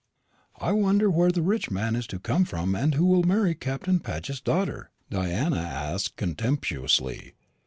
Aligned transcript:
"I 0.59 0.71
wonder 0.71 1.11
where 1.11 1.29
the 1.31 1.43
rich 1.43 1.69
man 1.69 1.95
is 1.95 2.07
to 2.07 2.17
come 2.17 2.43
from 2.43 2.73
who 2.73 3.05
will 3.05 3.21
marry 3.21 3.53
Captain 3.53 3.99
Paget's 3.99 4.41
daughter?" 4.41 4.89
Diana 5.11 5.57
asked 5.59 6.15
contemptuously. 6.15 7.35